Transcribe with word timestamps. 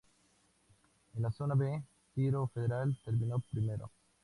En 1.15 1.21
la 1.21 1.31
Zona 1.31 1.53
"B", 1.53 1.83
Tiro 2.15 2.47
Federal 2.55 2.97
terminó 3.05 3.39
primero. 3.51 3.91